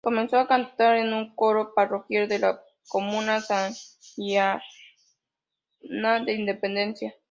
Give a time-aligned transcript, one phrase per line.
[0.03, 2.59] Comenzó a cantar en un coro parroquial de la
[2.89, 4.59] comuna santiaguina
[6.25, 7.13] de Independencia.